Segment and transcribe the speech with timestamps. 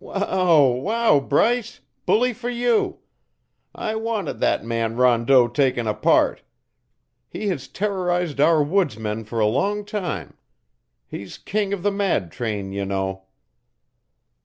[0.00, 1.78] "Wow, wow, Bryce!
[2.04, 2.98] Bully for you!
[3.76, 6.42] I wanted that man Rondeau taken apart.
[7.28, 10.36] He has terrorized our woods men for a long time.
[11.06, 13.26] He's king of the mad train, you know."